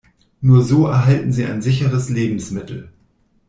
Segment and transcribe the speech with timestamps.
[0.41, 2.91] Nur so erhalten Sie ein sicheres Lebensmittel.